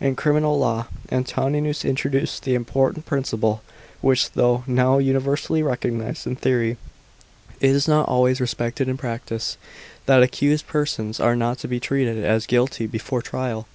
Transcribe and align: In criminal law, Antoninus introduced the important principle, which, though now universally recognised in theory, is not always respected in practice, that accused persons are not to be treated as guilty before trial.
In 0.00 0.14
criminal 0.14 0.56
law, 0.56 0.86
Antoninus 1.10 1.84
introduced 1.84 2.44
the 2.44 2.54
important 2.54 3.06
principle, 3.06 3.60
which, 4.02 4.30
though 4.30 4.62
now 4.68 4.98
universally 4.98 5.64
recognised 5.64 6.28
in 6.28 6.36
theory, 6.36 6.76
is 7.60 7.88
not 7.88 8.08
always 8.08 8.40
respected 8.40 8.88
in 8.88 8.96
practice, 8.96 9.56
that 10.06 10.22
accused 10.22 10.68
persons 10.68 11.18
are 11.18 11.34
not 11.34 11.58
to 11.58 11.66
be 11.66 11.80
treated 11.80 12.24
as 12.24 12.46
guilty 12.46 12.86
before 12.86 13.20
trial. 13.20 13.66